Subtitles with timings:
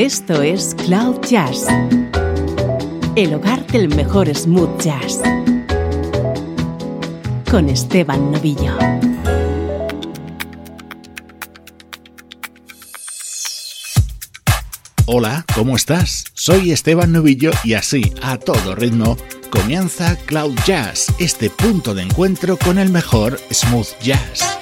[0.00, 1.66] Esto es Cloud Jazz,
[3.16, 5.20] el hogar del mejor smooth jazz,
[7.50, 8.78] con Esteban Novillo.
[15.04, 16.24] Hola, ¿cómo estás?
[16.32, 19.18] Soy Esteban Novillo y así, a todo ritmo,
[19.50, 24.59] comienza Cloud Jazz, este punto de encuentro con el mejor smooth jazz.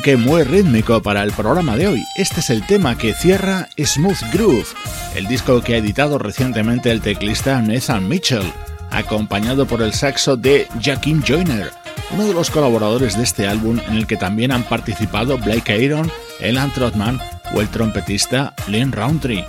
[0.00, 2.02] Arranque muy rítmico para el programa de hoy.
[2.16, 4.66] Este es el tema que cierra Smooth Groove,
[5.14, 8.50] el disco que ha editado recientemente el teclista Nathan Mitchell,
[8.90, 11.70] acompañado por el saxo de Jakim Joyner,
[12.12, 16.10] uno de los colaboradores de este álbum en el que también han participado Blake Aaron,
[16.40, 17.20] Elan Trotman
[17.54, 19.44] o el trompetista Lynn Roundtree.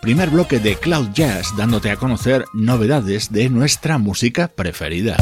[0.00, 5.16] Primer bloque de Cloud Jazz dándote a conocer novedades de nuestra música preferida.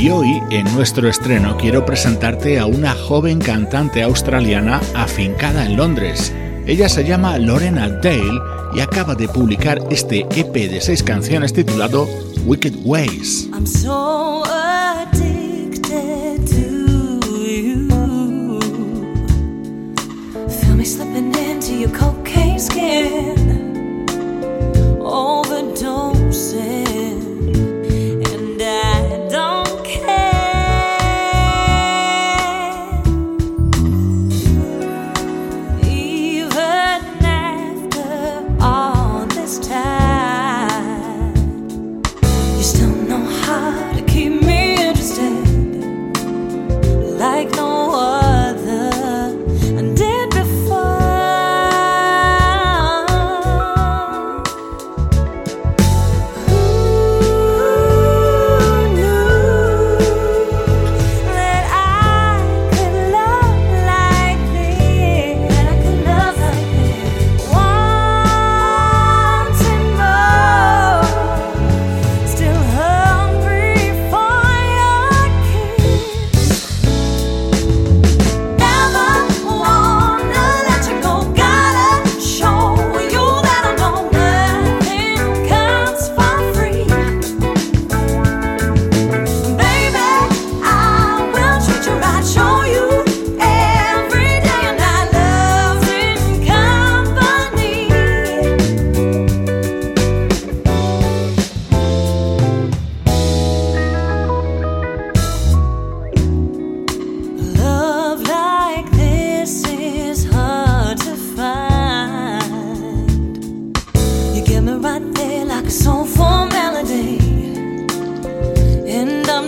[0.00, 6.32] Y hoy, en nuestro estreno, quiero presentarte a una joven cantante australiana afincada en Londres.
[6.66, 8.40] Ella se llama Lorena Dale
[8.74, 12.08] y acaba de publicar este EP de seis canciones titulado
[12.46, 13.50] Wicked Ways.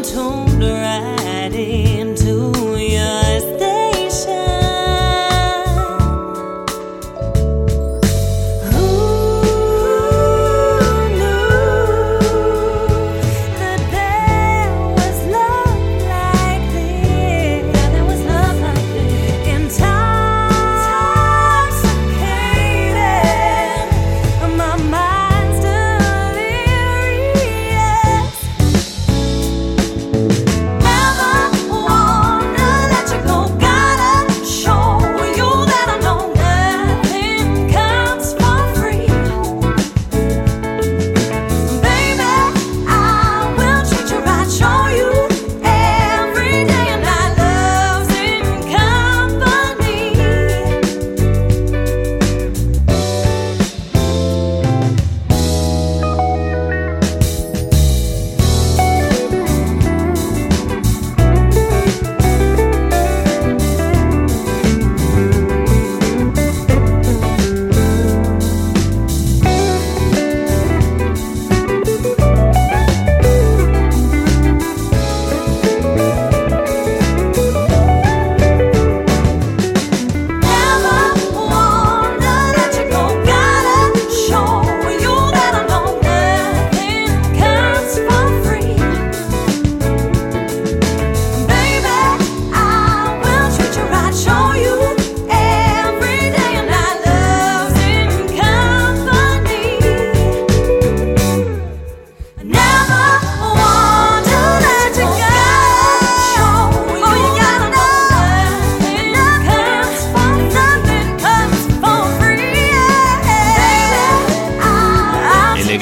[0.02, 2.61] tuned right into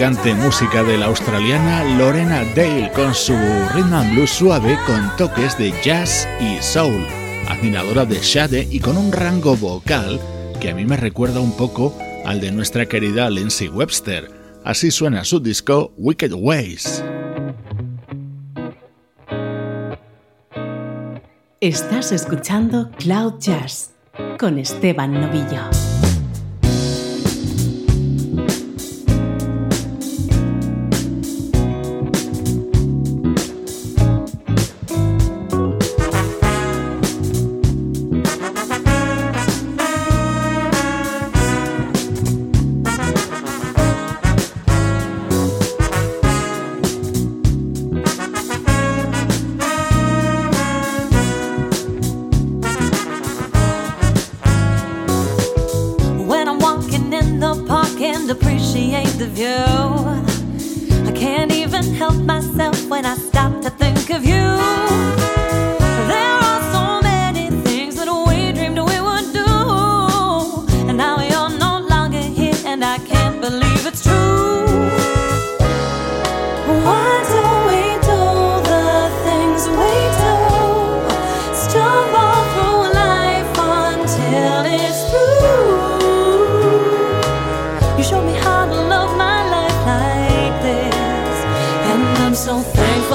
[0.08, 3.34] música de la australiana Lorena Dale con su
[3.74, 7.06] rhythm and blues suave con toques de jazz y soul,
[7.46, 10.18] admiradora de Shade y con un rango vocal
[10.58, 14.30] que a mí me recuerda un poco al de nuestra querida Lindsay Webster.
[14.64, 17.04] Así suena su disco Wicked Ways.
[21.60, 23.90] Estás escuchando Cloud Jazz
[24.38, 25.89] con Esteban Novillo.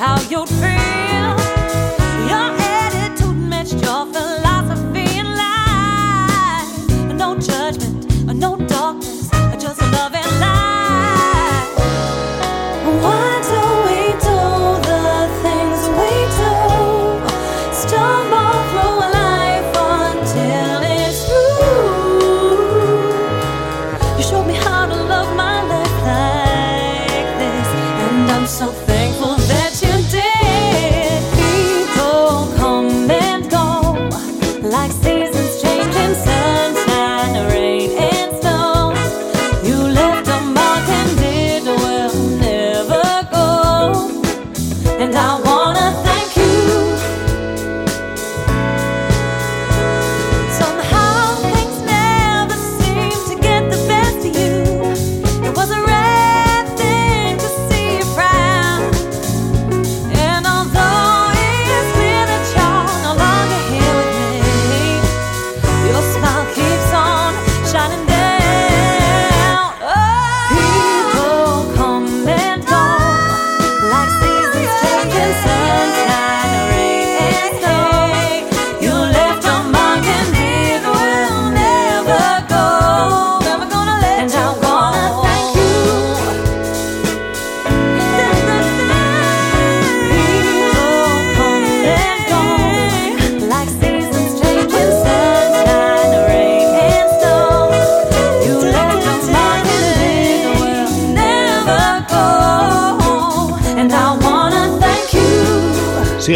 [0.00, 0.59] how you'd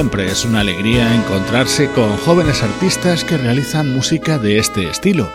[0.05, 5.27] siempre es una alegría encontrarse con jóvenes artistas que realizan música de este estilo.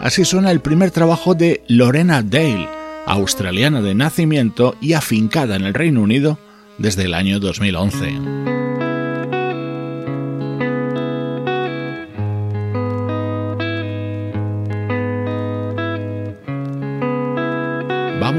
[0.00, 2.66] Así suena el primer trabajo de Lorena Dale,
[3.04, 6.38] australiana de nacimiento y afincada en el Reino Unido
[6.78, 8.53] desde el año 2011.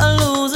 [0.00, 0.47] a lose.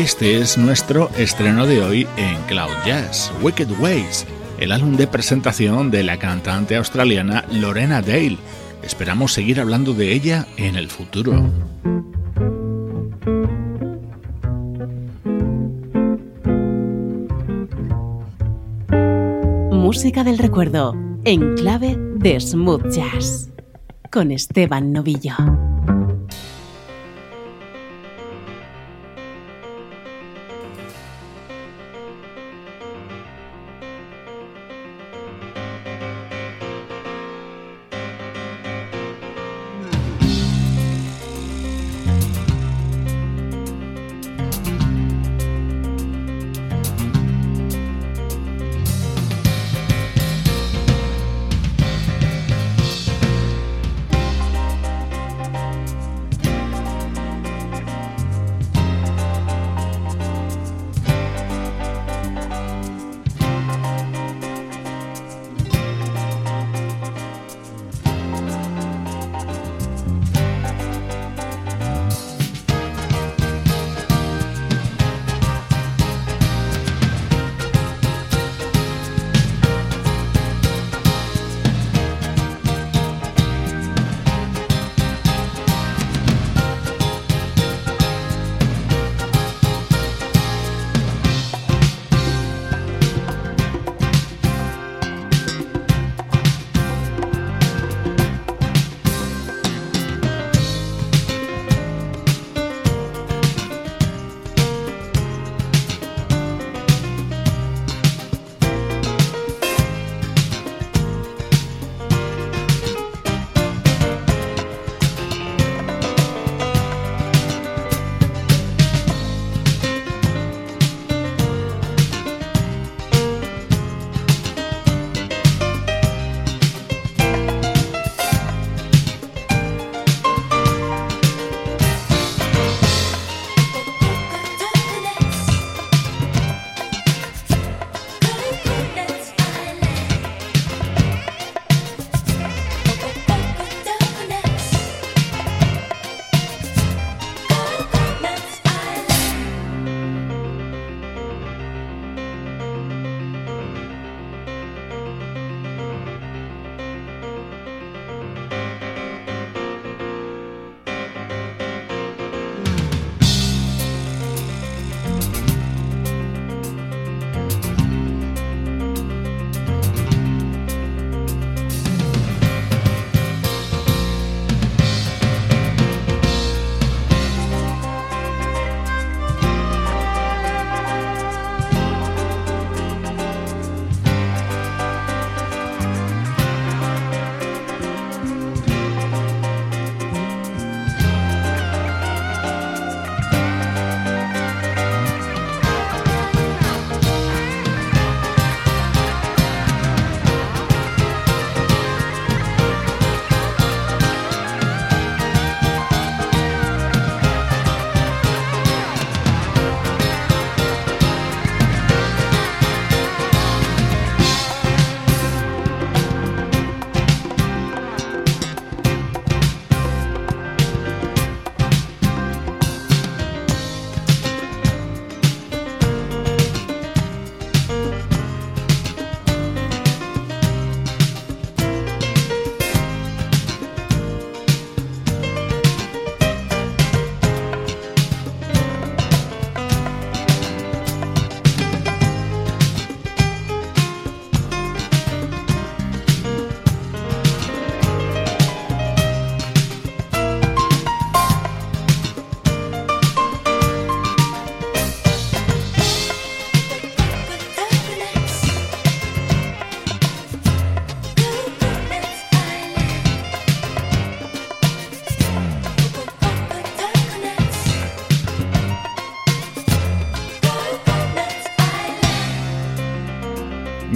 [0.00, 4.24] Este es nuestro estreno de hoy en Cloud Jazz, Wicked Ways,
[4.58, 8.38] el álbum de presentación de la cantante australiana Lorena Dale.
[8.82, 11.34] Esperamos seguir hablando de ella en el futuro.
[19.70, 23.50] Música del recuerdo en clave de smooth jazz
[24.10, 25.69] con Esteban Novillo.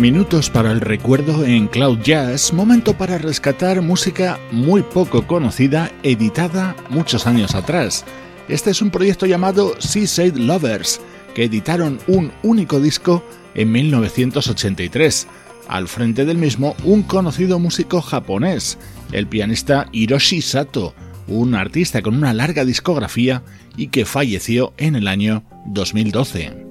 [0.05, 6.77] Minutos para el recuerdo en Cloud Jazz, momento para rescatar música muy poco conocida, editada
[6.91, 8.05] muchos años atrás.
[8.47, 11.01] Este es un proyecto llamado Seaside Lovers,
[11.35, 15.27] que editaron un único disco en 1983.
[15.69, 18.77] Al frente del mismo, un conocido músico japonés,
[19.11, 20.95] el pianista Hiroshi Sato,
[21.29, 23.43] un artista con una larga discografía
[23.75, 26.64] y que falleció en el año 2012.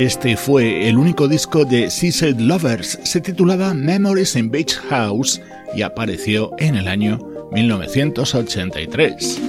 [0.00, 5.40] Este fue el único disco de Seaside Lovers, se titulaba Memories in Beach House
[5.72, 7.20] y apareció en el año
[7.52, 9.40] 1983.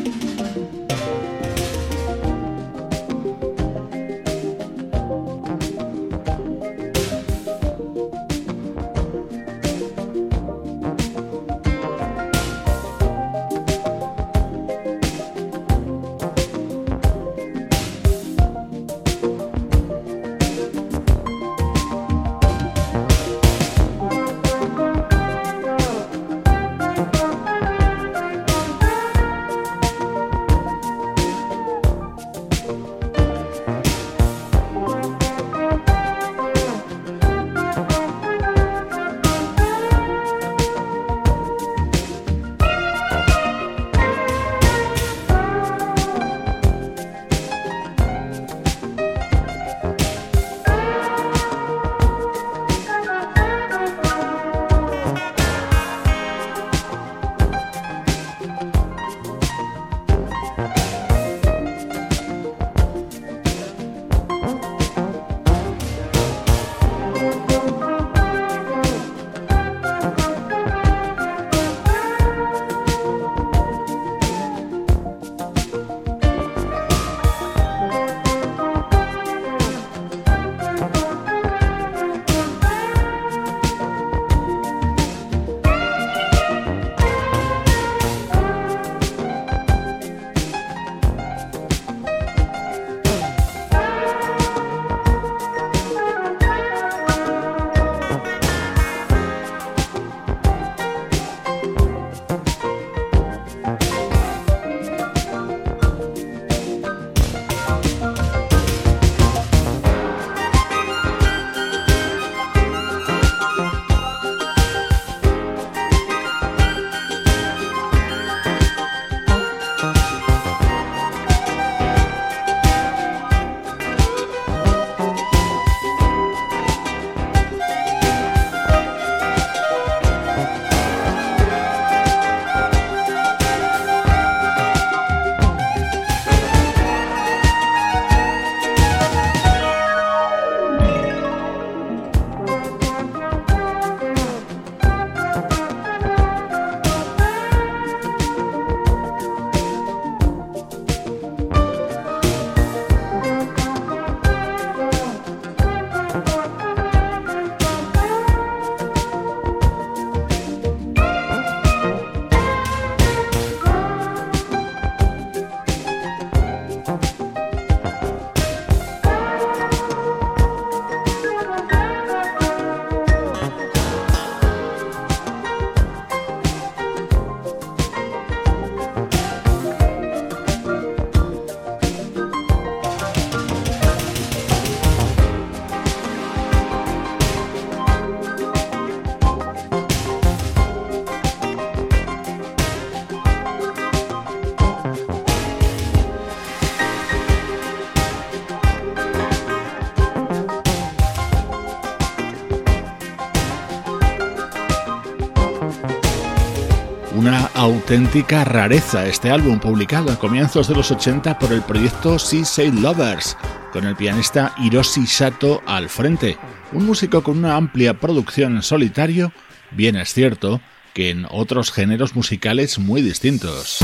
[207.95, 213.37] Auténtica rareza este álbum publicado a comienzos de los 80 por el proyecto Seaside Lovers,
[213.71, 216.37] con el pianista Hiroshi Sato al frente,
[216.73, 219.31] un músico con una amplia producción en solitario,
[219.71, 220.59] bien es cierto
[220.93, 223.79] que en otros géneros musicales muy distintos.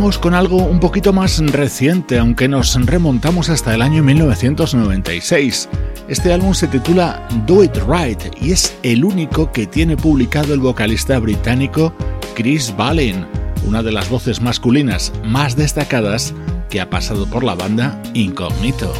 [0.00, 5.68] Con algo un poquito más reciente, aunque nos remontamos hasta el año 1996.
[6.08, 10.60] Este álbum se titula Do It Right y es el único que tiene publicado el
[10.60, 11.92] vocalista británico
[12.34, 13.26] Chris Ballin,
[13.66, 16.32] una de las voces masculinas más destacadas
[16.70, 18.94] que ha pasado por la banda Incognito.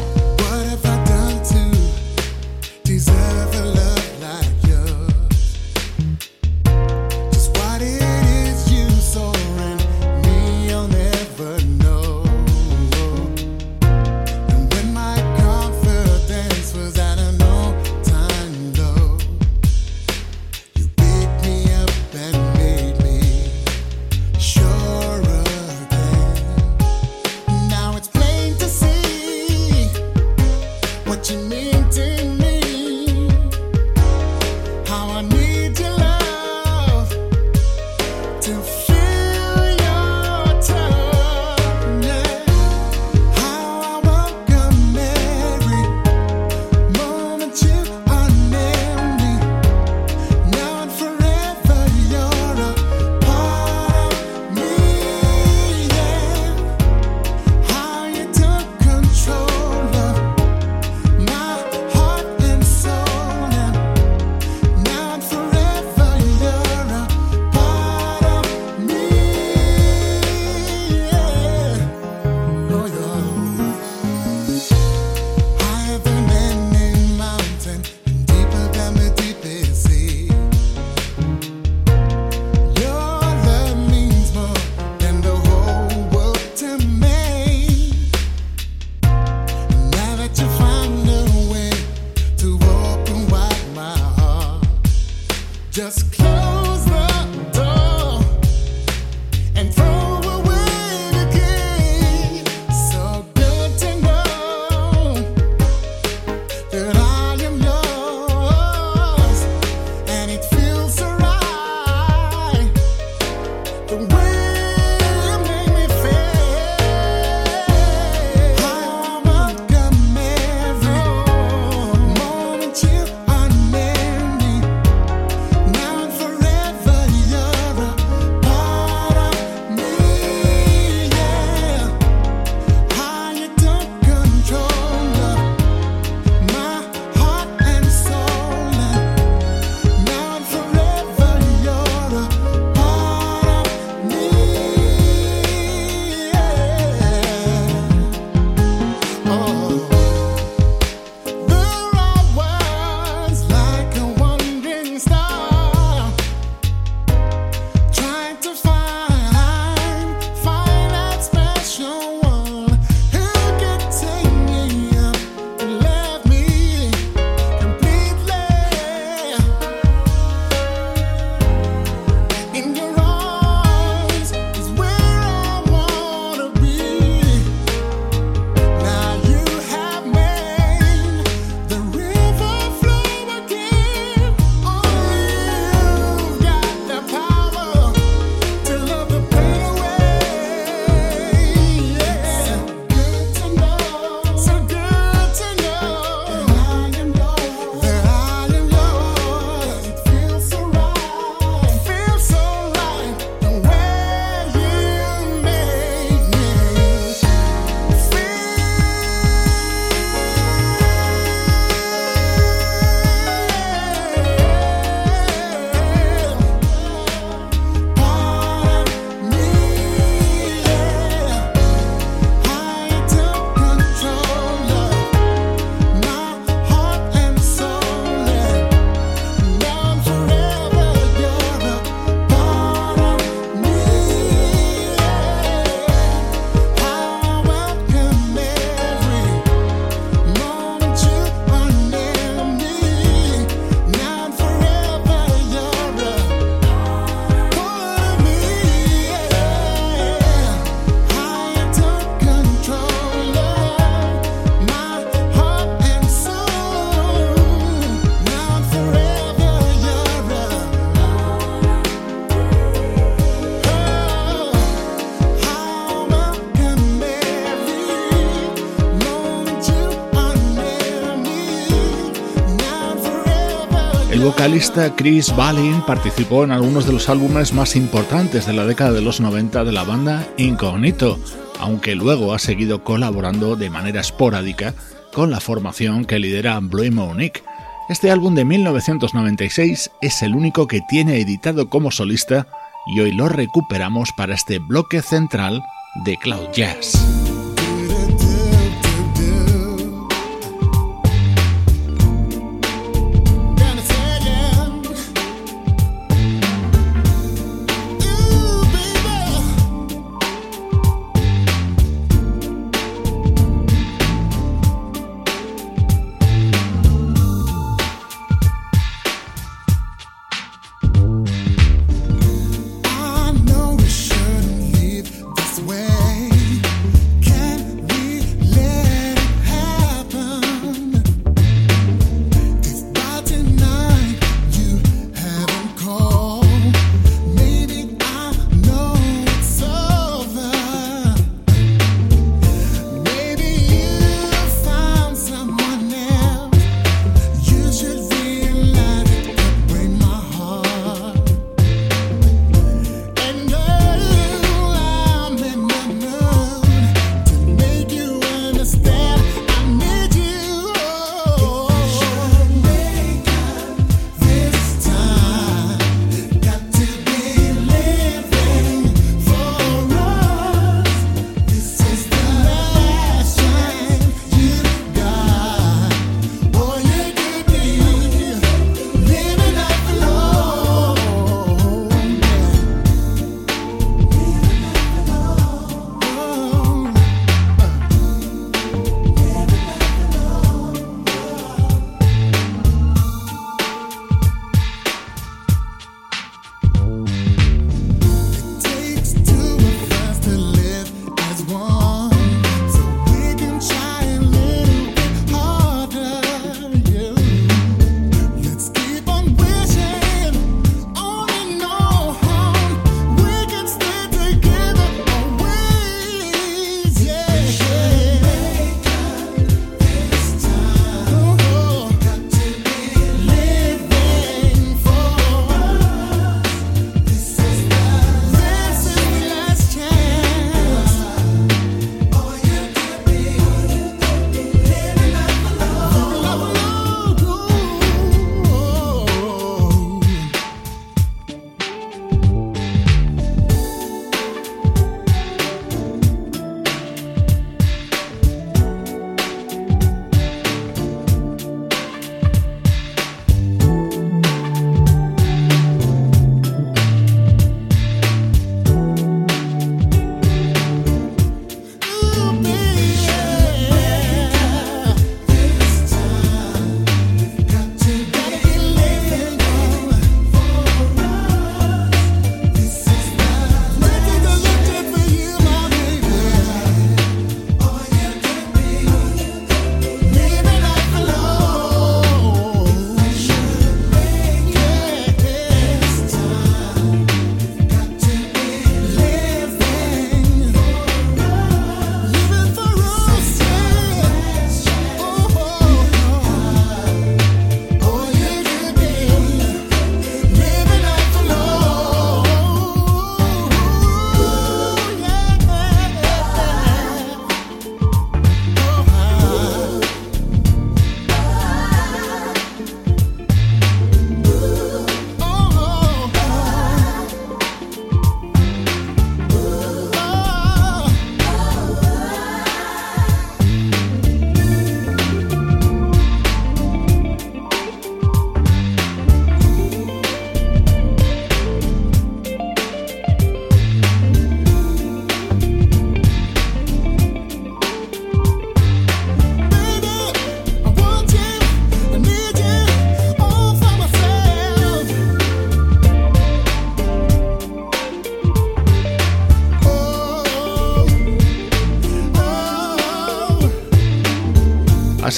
[274.40, 279.03] Vocalista Chris Balin participó en algunos de los álbumes más importantes de la década de
[279.03, 281.18] los 90 de la banda Incognito,
[281.59, 284.72] aunque luego ha seguido colaborando de manera esporádica
[285.12, 287.42] con la formación que lidera Blue Monique.
[287.90, 292.46] Este álbum de 1996 es el único que tiene editado como solista
[292.87, 295.62] y hoy lo recuperamos para este bloque central
[296.07, 297.20] de Cloud Jazz.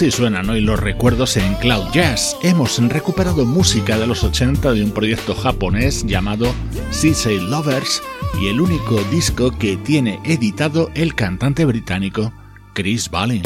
[0.03, 2.37] Así suenan hoy los recuerdos en Cloud Jazz.
[2.43, 6.53] Hemos recuperado música de los 80 de un proyecto japonés llamado
[6.91, 8.03] Sisei Lovers
[8.41, 12.33] y el único disco que tiene editado el cantante británico
[12.73, 13.45] Chris Balin.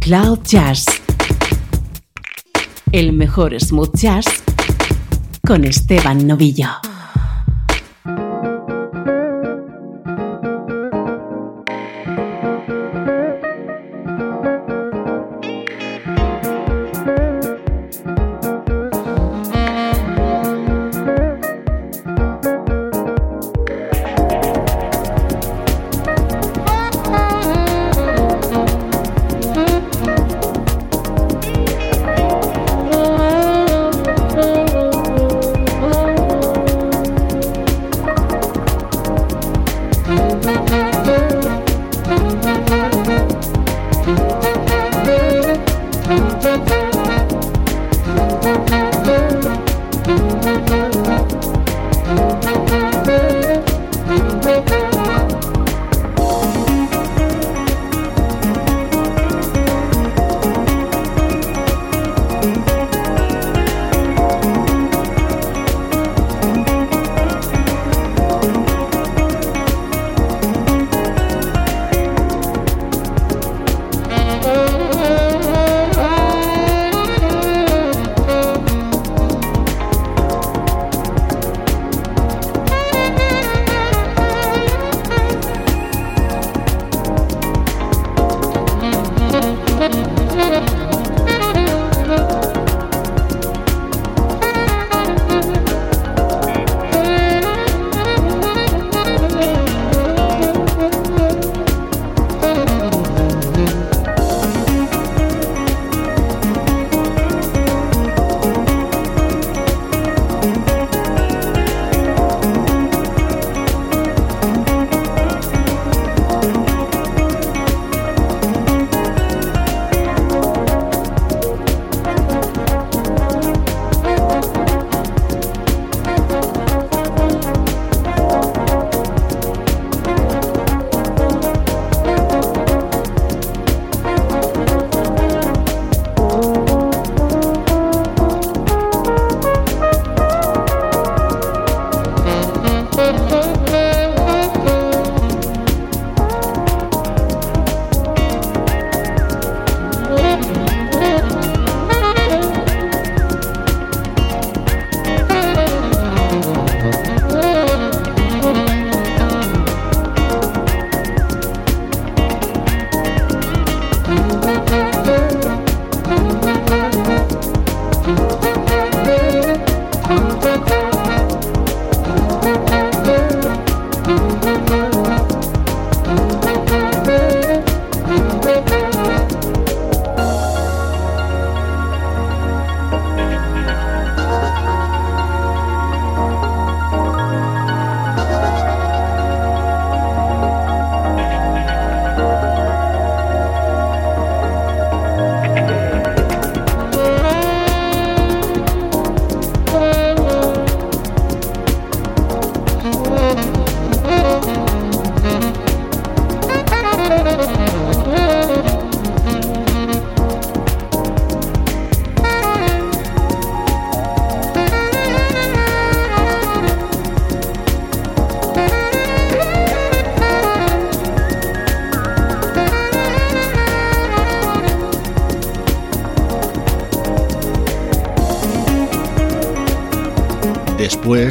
[0.00, 0.86] Cloud Jazz
[2.90, 4.24] el mejor smooth jazz
[5.46, 6.87] con Esteban Novillo.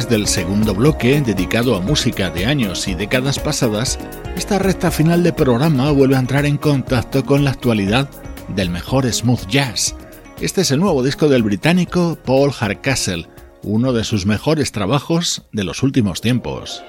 [0.08, 3.98] Del segundo bloque dedicado a música de años y décadas pasadas,
[4.36, 8.08] esta recta final de programa vuelve a entrar en contacto con la actualidad
[8.48, 9.94] del mejor smooth jazz.
[10.40, 13.28] Este es el nuevo disco del británico Paul Hardcastle,
[13.62, 16.82] uno de sus mejores trabajos de los últimos tiempos.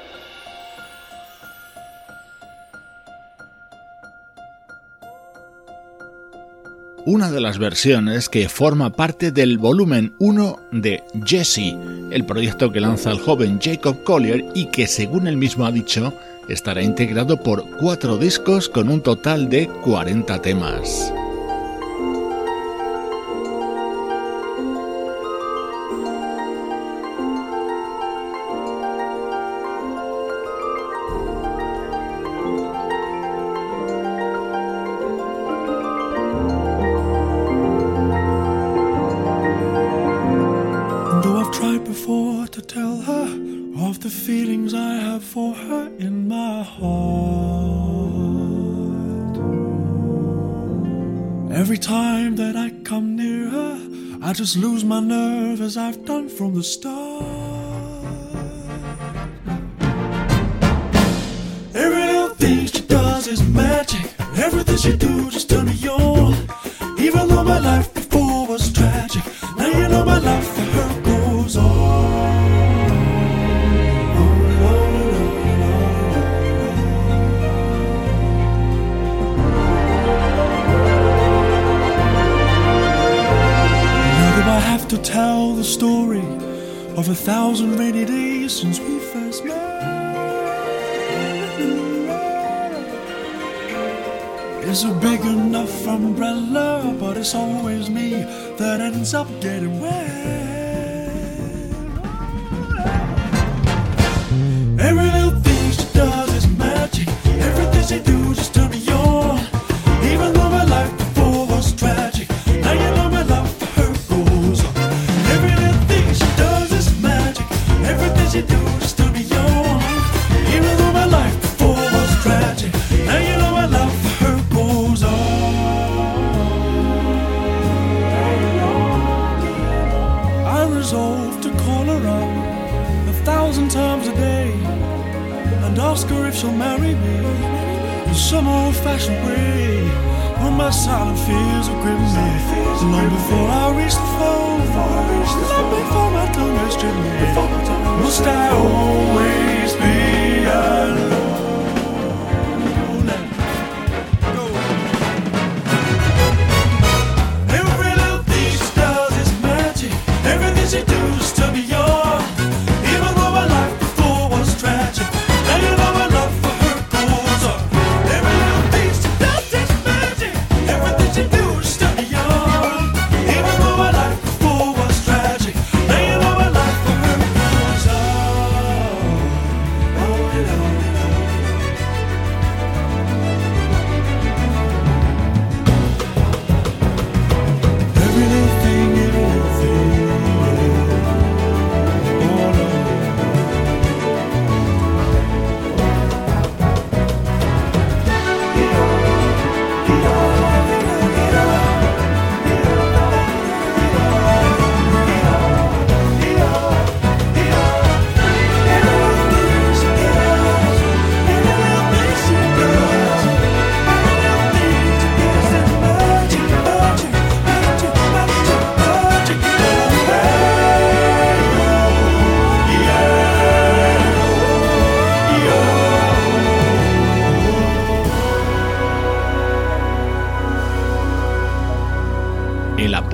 [7.10, 11.76] Una de las versiones que forma parte del volumen 1 de Jesse,
[12.12, 16.14] el proyecto que lanza el joven Jacob Collier y que según él mismo ha dicho
[16.47, 21.12] estará integrado por cuatro discos con un total de 40 temas.
[56.39, 57.38] from the start.
[86.99, 89.55] of a thousand rainy days since we first met.
[94.67, 98.09] It's a big enough umbrella, but it's always me
[98.57, 100.09] that ends up getting wet.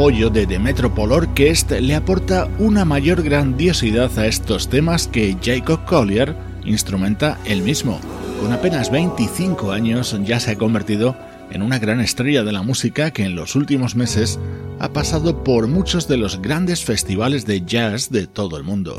[0.05, 5.83] apoyo de The Metropole Orchestra le aporta una mayor grandiosidad a estos temas que Jacob
[5.85, 7.99] Collier instrumenta él mismo.
[8.39, 11.15] Con apenas 25 años ya se ha convertido
[11.49, 14.39] en una gran estrella de la música que en los últimos meses
[14.77, 18.95] ha pasado por muchos de los grandes festivales de jazz de todo el mundo.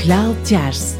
[0.00, 0.99] Cloud Jazz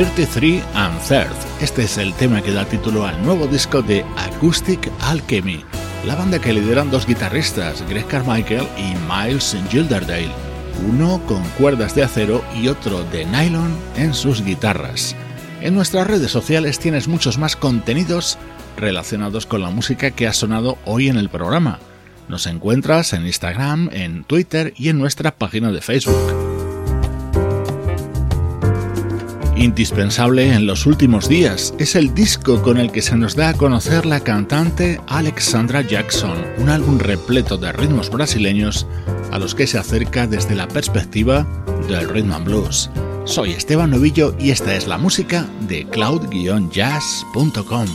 [0.00, 1.30] 33 and Third.
[1.60, 5.62] Este es el tema que da título al nuevo disco de Acoustic Alchemy,
[6.06, 10.30] la banda que lideran dos guitarristas, Greg Carmichael y Miles Gilderdale,
[10.88, 15.14] uno con cuerdas de acero y otro de nylon en sus guitarras.
[15.60, 18.38] En nuestras redes sociales tienes muchos más contenidos
[18.78, 21.78] relacionados con la música que ha sonado hoy en el programa.
[22.26, 26.39] Nos encuentras en Instagram, en Twitter y en nuestra página de Facebook.
[29.60, 33.54] Indispensable en los últimos días es el disco con el que se nos da a
[33.54, 38.86] conocer la cantante Alexandra Jackson, un álbum repleto de ritmos brasileños
[39.30, 41.46] a los que se acerca desde la perspectiva
[41.88, 42.88] del rhythm and blues.
[43.26, 47.86] Soy Esteban Novillo y esta es la música de cloud-jazz.com.